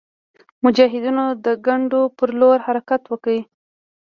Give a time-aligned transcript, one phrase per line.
[0.63, 3.37] مجاهدینو د کنډو پر لور حرکت وکړ.